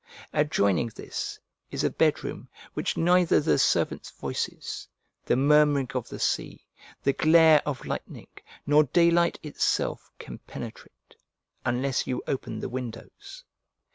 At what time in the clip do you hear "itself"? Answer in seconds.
9.43-10.09